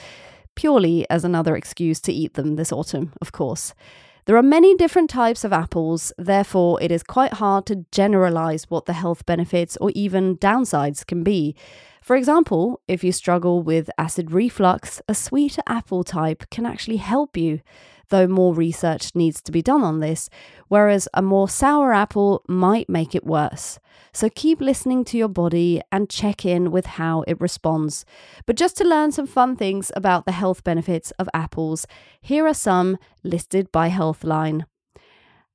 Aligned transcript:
purely 0.55 1.10
as 1.10 1.23
another 1.23 1.55
excuse 1.55 2.00
to 2.02 2.14
eat 2.14 2.34
them 2.36 2.55
this 2.55 2.72
autumn, 2.72 3.14
of 3.22 3.32
course. 3.32 3.73
There 4.26 4.38
are 4.38 4.44
many 4.44 4.76
different 4.76 5.09
types 5.09 5.44
of 5.44 5.52
apples, 5.52 6.14
therefore, 6.18 6.82
it 6.82 6.92
is 6.92 7.02
quite 7.02 7.34
hard 7.34 7.66
to 7.66 7.86
generalize 7.92 8.70
what 8.70 8.86
the 8.86 8.94
health 8.94 9.26
benefits 9.26 9.78
or 9.78 9.92
even 9.95 10.38
downsides 10.38 11.06
can 11.06 11.23
be. 11.23 11.56
For 12.03 12.16
example, 12.16 12.81
if 12.88 13.03
you 13.03 13.12
struggle 13.12 13.64
with 13.64 13.90
acid 13.98 14.31
reflux, 14.31 15.02
a 15.08 15.16
sweeter 15.16 15.64
apple 15.66 16.03
type 16.03 16.50
can 16.52 16.66
actually 16.68 16.97
help 16.97 17.36
you, 17.36 17.62
though 18.12 18.28
more 18.28 18.54
research 18.54 19.16
needs 19.16 19.42
to 19.42 19.52
be 19.52 19.62
done 19.62 19.84
on 19.84 20.00
this, 20.00 20.30
whereas 20.67 21.09
a 21.14 21.22
more 21.22 21.50
sour 21.50 21.92
apple 21.92 22.44
might 22.48 22.88
make 22.88 23.16
it 23.16 23.26
worse. 23.26 23.80
So 24.14 24.30
keep 24.30 24.62
listening 24.62 25.03
to 25.06 25.18
your 25.18 25.28
body 25.28 25.81
and 25.92 26.09
check 26.09 26.45
in 26.45 26.70
with 26.70 26.86
how 26.86 27.23
it 27.28 27.42
responds. 27.42 28.06
But 28.45 28.58
just 28.58 28.78
to 28.78 28.84
learn 28.84 29.12
some 29.12 29.28
fun 29.28 29.56
things 29.56 29.92
about 29.95 30.26
the 30.26 30.34
health 30.34 30.64
benefits 30.64 31.12
of 31.12 31.30
apples, 31.34 31.88
here 32.22 32.45
are 32.45 32.53
some 32.53 32.98
listed 33.23 33.72
by 33.72 33.90
Healthline. 33.90 34.66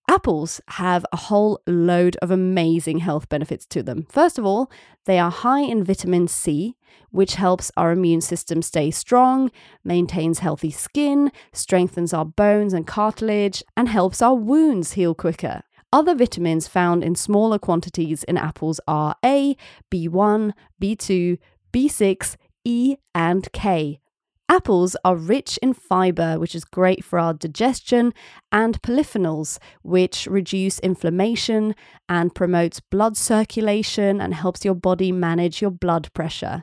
Apples 0.08 0.60
have 0.68 1.04
a 1.12 1.16
whole 1.16 1.60
load 1.66 2.16
of 2.22 2.30
amazing 2.30 2.98
health 2.98 3.28
benefits 3.28 3.66
to 3.66 3.82
them. 3.82 4.06
First 4.08 4.38
of 4.38 4.46
all, 4.46 4.70
they 5.04 5.18
are 5.18 5.32
high 5.32 5.62
in 5.62 5.82
vitamin 5.82 6.28
C, 6.28 6.76
which 7.10 7.34
helps 7.34 7.72
our 7.76 7.90
immune 7.90 8.20
system 8.20 8.62
stay 8.62 8.92
strong, 8.92 9.50
maintains 9.82 10.38
healthy 10.38 10.70
skin, 10.70 11.32
strengthens 11.52 12.14
our 12.14 12.24
bones 12.24 12.72
and 12.72 12.86
cartilage, 12.86 13.64
and 13.76 13.88
helps 13.88 14.22
our 14.22 14.34
wounds 14.34 14.92
heal 14.92 15.14
quicker. 15.14 15.62
Other 15.92 16.14
vitamins 16.14 16.68
found 16.68 17.02
in 17.02 17.14
smaller 17.16 17.58
quantities 17.58 18.22
in 18.24 18.36
apples 18.36 18.80
are 18.86 19.16
A, 19.24 19.56
B1, 19.90 20.52
B2, 20.80 21.38
B6, 21.72 22.36
E, 22.64 22.96
and 23.14 23.50
K. 23.52 24.00
Apples 24.48 24.96
are 25.04 25.16
rich 25.16 25.58
in 25.60 25.74
fiber, 25.74 26.38
which 26.38 26.54
is 26.54 26.64
great 26.64 27.04
for 27.04 27.18
our 27.18 27.34
digestion, 27.34 28.14
and 28.52 28.80
polyphenols, 28.80 29.58
which 29.82 30.28
reduce 30.28 30.78
inflammation 30.78 31.74
and 32.08 32.32
promotes 32.32 32.78
blood 32.78 33.16
circulation 33.16 34.20
and 34.20 34.34
helps 34.34 34.64
your 34.64 34.74
body 34.74 35.10
manage 35.10 35.60
your 35.60 35.72
blood 35.72 36.12
pressure. 36.14 36.62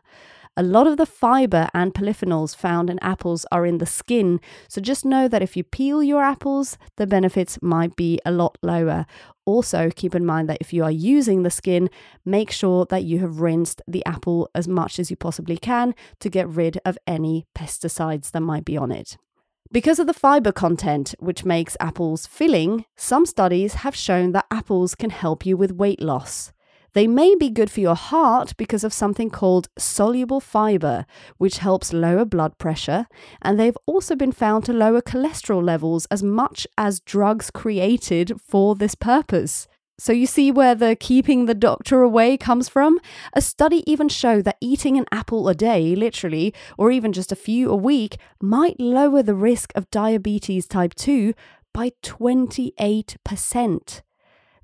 A 0.55 0.63
lot 0.63 0.85
of 0.85 0.97
the 0.97 1.05
fiber 1.07 1.67
and 1.73 1.93
polyphenols 1.93 2.55
found 2.55 2.89
in 2.89 2.99
apples 2.99 3.43
are 3.51 3.65
in 3.65 3.79
the 3.79 3.87
skin, 3.87 4.39
so 4.69 4.79
just 4.79 5.03
know 5.03 5.27
that 5.27 5.41
if 5.41 5.57
you 5.57 5.63
peel 5.63 6.03
your 6.03 6.21
apples, 6.21 6.77
the 6.97 7.07
benefits 7.07 7.57
might 7.61 7.95
be 7.95 8.19
a 8.23 8.31
lot 8.31 8.57
lower. 8.61 9.07
Also, 9.45 9.89
keep 9.93 10.15
in 10.15 10.25
mind 10.25 10.47
that 10.47 10.59
if 10.61 10.71
you 10.71 10.83
are 10.83 10.91
using 10.91 11.43
the 11.43 11.49
skin, 11.49 11.89
make 12.23 12.49
sure 12.49 12.85
that 12.85 13.03
you 13.03 13.19
have 13.19 13.41
rinsed 13.41 13.81
the 13.87 14.05
apple 14.05 14.49
as 14.55 14.67
much 14.67 14.99
as 14.99 15.09
you 15.11 15.17
possibly 15.17 15.57
can 15.57 15.93
to 16.19 16.29
get 16.29 16.47
rid 16.47 16.79
of 16.85 16.97
any 17.05 17.45
pesticides 17.53 18.31
that 18.31 18.39
might 18.41 18.63
be 18.63 18.77
on 18.77 18.91
it. 18.91 19.17
Because 19.71 19.97
of 19.99 20.07
the 20.07 20.13
fiber 20.13 20.51
content, 20.51 21.15
which 21.19 21.45
makes 21.45 21.75
apples 21.79 22.27
filling, 22.27 22.85
some 22.95 23.25
studies 23.25 23.73
have 23.75 23.95
shown 23.95 24.31
that 24.31 24.45
apples 24.51 24.93
can 24.93 25.09
help 25.09 25.45
you 25.45 25.57
with 25.57 25.71
weight 25.71 25.99
loss. 25.99 26.53
They 26.93 27.07
may 27.07 27.33
be 27.35 27.49
good 27.49 27.71
for 27.71 27.79
your 27.79 27.95
heart 27.95 28.55
because 28.55 28.83
of 28.83 28.93
something 28.93 29.31
called 29.31 29.67
soluble 29.77 30.39
fiber, 30.39 31.05
which 31.37 31.57
helps 31.57 31.91
lower 31.91 32.23
blood 32.23 32.59
pressure, 32.59 33.07
and 33.41 33.59
they've 33.59 33.77
also 33.87 34.15
been 34.15 34.31
found 34.31 34.65
to 34.65 34.73
lower 34.73 35.01
cholesterol 35.01 35.63
levels 35.63 36.05
as 36.11 36.21
much 36.21 36.67
as 36.77 36.99
drugs 36.99 37.49
created 37.49 38.39
for 38.39 38.75
this 38.75 38.93
purpose. 38.93 39.67
So, 39.99 40.11
you 40.11 40.25
see 40.25 40.51
where 40.51 40.75
the 40.75 40.95
keeping 40.95 41.45
the 41.45 41.53
doctor 41.53 42.01
away 42.01 42.35
comes 42.35 42.67
from? 42.67 42.99
A 43.33 43.41
study 43.41 43.83
even 43.89 44.09
showed 44.09 44.43
that 44.45 44.57
eating 44.59 44.97
an 44.97 45.05
apple 45.11 45.47
a 45.47 45.55
day, 45.55 45.95
literally, 45.95 46.53
or 46.77 46.91
even 46.91 47.13
just 47.13 47.31
a 47.31 47.35
few 47.35 47.71
a 47.71 47.75
week, 47.75 48.17
might 48.41 48.79
lower 48.79 49.21
the 49.23 49.35
risk 49.35 49.71
of 49.75 49.89
diabetes 49.91 50.67
type 50.67 50.95
2 50.95 51.33
by 51.73 51.91
28%. 52.03 54.01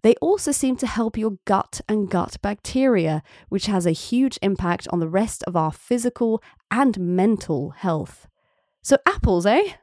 They 0.01 0.15
also 0.15 0.51
seem 0.51 0.77
to 0.77 0.87
help 0.87 1.17
your 1.17 1.37
gut 1.45 1.81
and 1.89 2.09
gut 2.09 2.37
bacteria, 2.41 3.21
which 3.49 3.65
has 3.65 3.85
a 3.85 3.91
huge 3.91 4.39
impact 4.41 4.87
on 4.91 4.99
the 4.99 5.09
rest 5.09 5.43
of 5.43 5.55
our 5.55 5.71
physical 5.71 6.41
and 6.71 6.99
mental 6.99 7.71
health. 7.71 8.27
So, 8.81 8.97
apples, 9.05 9.45
eh? 9.45 9.73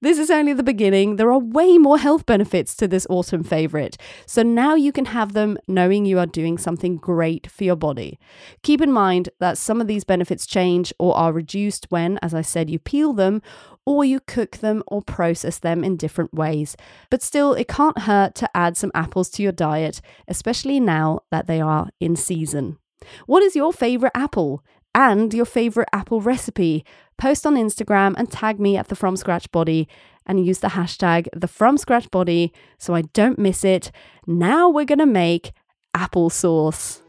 This 0.00 0.18
is 0.18 0.30
only 0.30 0.52
the 0.52 0.62
beginning. 0.62 1.16
There 1.16 1.32
are 1.32 1.38
way 1.38 1.78
more 1.78 1.98
health 1.98 2.26
benefits 2.26 2.74
to 2.76 2.88
this 2.88 3.06
autumn 3.08 3.42
favorite. 3.42 3.96
So 4.26 4.42
now 4.42 4.74
you 4.74 4.92
can 4.92 5.06
have 5.06 5.32
them 5.32 5.58
knowing 5.66 6.04
you 6.04 6.18
are 6.18 6.26
doing 6.26 6.58
something 6.58 6.96
great 6.96 7.50
for 7.50 7.64
your 7.64 7.76
body. 7.76 8.18
Keep 8.62 8.80
in 8.80 8.92
mind 8.92 9.30
that 9.40 9.58
some 9.58 9.80
of 9.80 9.86
these 9.86 10.04
benefits 10.04 10.46
change 10.46 10.92
or 10.98 11.16
are 11.16 11.32
reduced 11.32 11.86
when, 11.90 12.18
as 12.22 12.34
I 12.34 12.42
said, 12.42 12.70
you 12.70 12.78
peel 12.78 13.12
them 13.12 13.42
or 13.84 14.04
you 14.04 14.20
cook 14.20 14.58
them 14.58 14.82
or 14.86 15.00
process 15.00 15.58
them 15.58 15.84
in 15.84 15.96
different 15.96 16.34
ways. 16.34 16.76
But 17.10 17.22
still, 17.22 17.54
it 17.54 17.68
can't 17.68 18.00
hurt 18.00 18.34
to 18.36 18.50
add 18.54 18.76
some 18.76 18.90
apples 18.94 19.30
to 19.30 19.42
your 19.42 19.52
diet, 19.52 20.00
especially 20.28 20.80
now 20.80 21.20
that 21.30 21.46
they 21.46 21.60
are 21.60 21.88
in 22.00 22.16
season. 22.16 22.78
What 23.26 23.42
is 23.42 23.54
your 23.54 23.72
favorite 23.72 24.12
apple? 24.14 24.64
And 24.96 25.34
your 25.34 25.44
favorite 25.44 25.90
apple 25.92 26.22
recipe? 26.22 26.82
Post 27.18 27.46
on 27.46 27.54
Instagram 27.54 28.14
and 28.16 28.32
tag 28.32 28.58
me 28.58 28.78
at 28.78 28.88
the 28.88 28.96
From 28.96 29.14
Scratch 29.14 29.52
Body 29.52 29.88
and 30.24 30.44
use 30.44 30.60
the 30.60 30.68
hashtag 30.68 31.28
the 31.36 31.46
From 31.46 31.76
Scratch 31.76 32.10
Body 32.10 32.50
so 32.78 32.94
I 32.94 33.02
don't 33.02 33.38
miss 33.38 33.62
it. 33.62 33.92
Now 34.26 34.70
we're 34.70 34.86
gonna 34.86 35.04
make 35.04 35.52
applesauce. 35.94 37.02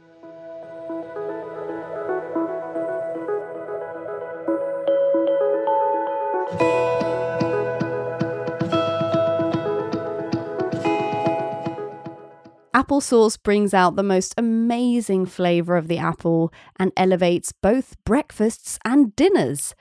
Applesauce 12.78 13.42
brings 13.42 13.74
out 13.74 13.96
the 13.96 14.04
most 14.04 14.36
amazing 14.38 15.26
flavour 15.26 15.78
of 15.78 15.88
the 15.88 15.98
apple 15.98 16.54
and 16.78 16.92
elevates 16.96 17.52
both 17.52 17.96
breakfasts 18.06 18.78
and 18.86 19.16
dinners. 19.16 19.74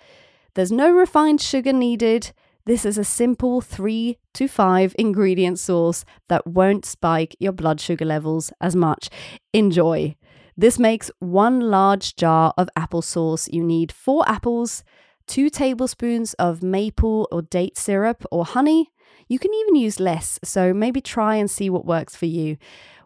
There's 0.54 0.72
no 0.72 0.90
refined 0.90 1.42
sugar 1.42 1.74
needed. 1.74 2.32
This 2.64 2.86
is 2.86 2.96
a 2.96 3.04
simple 3.04 3.60
three 3.60 4.16
to 4.32 4.48
five 4.48 4.94
ingredient 4.98 5.58
sauce 5.58 6.06
that 6.30 6.46
won't 6.46 6.86
spike 6.86 7.36
your 7.38 7.52
blood 7.52 7.82
sugar 7.82 8.06
levels 8.06 8.50
as 8.62 8.74
much. 8.74 9.10
Enjoy. 9.52 10.16
This 10.56 10.78
makes 10.78 11.10
one 11.18 11.60
large 11.60 12.16
jar 12.16 12.54
of 12.56 12.70
applesauce. 12.78 13.46
You 13.52 13.62
need 13.62 13.92
four 13.92 14.26
apples, 14.26 14.84
two 15.26 15.50
tablespoons 15.50 16.32
of 16.38 16.62
maple 16.62 17.28
or 17.30 17.42
date 17.42 17.76
syrup 17.76 18.24
or 18.32 18.46
honey, 18.46 18.90
you 19.28 19.38
can 19.38 19.52
even 19.52 19.76
use 19.76 20.00
less, 20.00 20.38
so 20.44 20.72
maybe 20.72 21.00
try 21.00 21.36
and 21.36 21.50
see 21.50 21.68
what 21.68 21.86
works 21.86 22.14
for 22.14 22.26
you. 22.26 22.56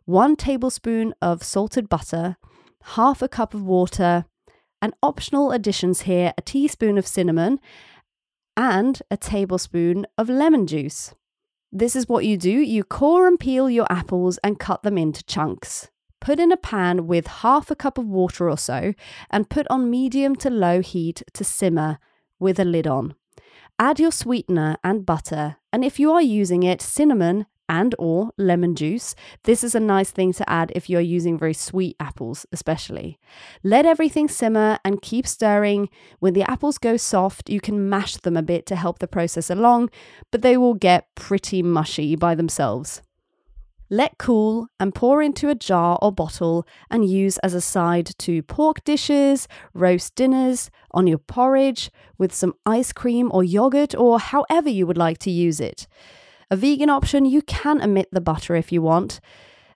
One 0.05 0.37
tablespoon 0.37 1.15
of 1.23 1.43
salted 1.43 1.89
butter, 1.89 2.37
half 2.83 3.23
a 3.23 3.29
cup 3.29 3.55
of 3.55 3.63
water, 3.63 4.25
and 4.83 4.95
optional 5.03 5.53
additions 5.53 6.03
here 6.03 6.33
a 6.37 6.43
teaspoon 6.43 6.99
of 6.99 7.07
cinnamon 7.07 7.61
and 8.57 9.03
a 9.11 9.17
tablespoon 9.17 10.07
of 10.19 10.29
lemon 10.29 10.67
juice. 10.67 11.15
This 11.73 11.95
is 11.95 12.09
what 12.09 12.25
you 12.25 12.37
do 12.37 12.51
you 12.51 12.83
core 12.83 13.29
and 13.29 13.39
peel 13.39 13.71
your 13.71 13.87
apples 13.91 14.39
and 14.43 14.59
cut 14.59 14.83
them 14.83 14.99
into 14.99 15.23
chunks. 15.25 15.89
Put 16.21 16.41
in 16.41 16.53
a 16.53 16.57
pan 16.57 17.07
with 17.07 17.27
half 17.27 17.71
a 17.71 17.77
cup 17.77 17.97
of 17.97 18.07
water 18.07 18.51
or 18.51 18.59
so 18.59 18.93
and 19.31 19.49
put 19.49 19.67
on 19.71 19.91
medium 19.91 20.37
to 20.37 20.51
low 20.51 20.81
heat 20.81 21.23
to 21.33 21.45
simmer 21.45 21.99
with 22.39 22.59
a 22.59 22.65
lid 22.65 22.87
on. 22.87 23.15
Add 23.83 23.99
your 23.99 24.13
sweetener 24.13 24.77
and 24.85 25.07
butter, 25.07 25.57
and 25.73 25.83
if 25.83 25.99
you 25.99 26.13
are 26.13 26.21
using 26.21 26.63
it, 26.63 26.83
cinnamon 26.83 27.47
and 27.67 27.95
or 27.99 28.31
lemon 28.37 28.75
juice. 28.75 29.15
This 29.45 29.65
is 29.65 29.75
a 29.75 29.81
nice 29.81 30.11
thing 30.11 30.35
to 30.35 30.51
add 30.51 30.71
if 30.75 30.91
you're 30.91 31.01
using 31.01 31.39
very 31.39 31.55
sweet 31.55 31.97
apples, 31.99 32.45
especially. 32.53 33.19
Let 33.65 33.87
everything 33.87 34.29
simmer 34.29 34.79
and 34.85 35.01
keep 35.01 35.27
stirring. 35.27 35.89
When 36.19 36.35
the 36.35 36.43
apples 36.43 36.77
go 36.77 36.99
soft, 36.99 37.49
you 37.49 37.59
can 37.59 37.89
mash 37.89 38.17
them 38.19 38.37
a 38.37 38.43
bit 38.43 38.67
to 38.67 38.77
help 38.77 38.99
the 38.99 39.09
process 39.09 39.49
along, 39.49 39.89
but 40.31 40.43
they 40.43 40.59
will 40.59 40.75
get 40.75 41.07
pretty 41.15 41.63
mushy 41.63 42.17
by 42.17 42.35
themselves. 42.35 43.01
Let 43.93 44.19
cool 44.19 44.69
and 44.79 44.95
pour 44.95 45.21
into 45.21 45.49
a 45.49 45.57
jar 45.57 45.99
or 46.01 46.13
bottle 46.13 46.65
and 46.93 47.05
use 47.05 47.39
as 47.39 47.55
a 47.55 47.61
side 47.61 48.13
to 48.21 48.41
pork 48.41 48.85
dishes, 48.85 49.49
roast 49.75 50.15
dinners, 50.15 50.71
on 50.93 51.09
your 51.09 51.19
porridge, 51.19 51.91
with 52.17 52.33
some 52.33 52.55
ice 52.65 52.93
cream 52.93 53.33
or 53.35 53.43
yogurt, 53.43 53.97
or 53.97 54.21
however 54.21 54.69
you 54.69 54.87
would 54.87 54.97
like 54.97 55.19
to 55.19 55.31
use 55.33 55.59
it. 55.59 55.89
A 56.53 56.57
vegan 56.57 56.89
option, 56.89 57.25
you 57.25 57.43
can 57.43 57.83
omit 57.83 58.07
the 58.13 58.21
butter 58.21 58.55
if 58.55 58.71
you 58.71 58.81
want. 58.81 59.19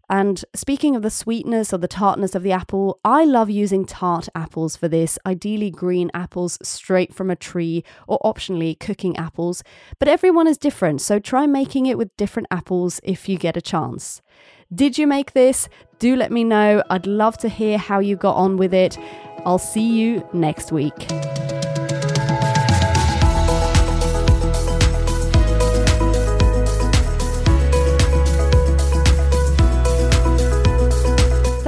And 0.09 0.45
speaking 0.55 0.95
of 0.95 1.03
the 1.03 1.11
sweetness 1.11 1.73
or 1.73 1.79
the 1.79 1.89
tartness 1.89 2.35
of 2.35 2.43
the 2.43 2.53
apple, 2.53 3.01
I 3.05 3.25
love 3.25 3.51
using 3.51 3.85
tart 3.85 4.29
apples 4.35 4.77
for 4.77 4.89
this, 4.89 5.19
ideally 5.27 5.71
green 5.71 6.11
apples 6.13 6.59
straight 6.63 7.15
from 7.15 7.31
a 7.31 7.37
tree, 7.37 7.85
or 8.07 8.19
optionally 8.25 8.79
cooking 8.79 9.17
apples. 9.17 9.63
But 9.99 10.09
everyone 10.09 10.47
is 10.47 10.59
different, 10.59 11.01
so 11.01 11.19
try 11.19 11.47
making 11.47 11.87
it 11.87 11.99
with 11.99 12.17
different 12.17 12.49
apples 12.51 13.01
if 13.03 13.29
you 13.29 13.39
get 13.39 13.57
a 13.57 13.63
chance. 13.63 14.21
Did 14.75 14.99
you 14.99 15.07
make 15.07 15.33
this? 15.33 15.69
Do 15.99 16.17
let 16.17 16.33
me 16.33 16.45
know. 16.45 16.83
I'd 16.91 17.07
love 17.07 17.39
to 17.39 17.49
hear 17.49 17.79
how 17.79 18.01
you 18.01 18.17
got 18.17 18.37
on 18.37 18.57
with 18.57 18.75
it. 18.75 18.99
I'll 19.45 19.59
see 19.59 19.93
you 19.93 20.27
next 20.33 20.73
week. 20.73 21.44